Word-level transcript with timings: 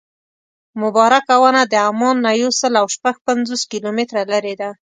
مبارکه 0.81 1.35
ونه 1.41 1.61
د 1.71 1.73
عمان 1.87 2.15
نه 2.25 2.31
یو 2.41 2.51
سل 2.59 2.73
او 2.81 2.87
شپږ 2.95 3.15
پنځوس 3.27 3.61
کیلومتره 3.71 4.21
لرې 4.31 4.55
ده. 4.61 4.69